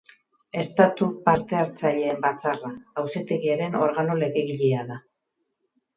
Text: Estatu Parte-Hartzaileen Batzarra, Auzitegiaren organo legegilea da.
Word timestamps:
Estatu 0.61 1.09
Parte-Hartzaileen 1.27 2.23
Batzarra, 2.25 2.73
Auzitegiaren 3.03 3.79
organo 3.85 4.19
legegilea 4.25 4.87
da. 4.93 5.01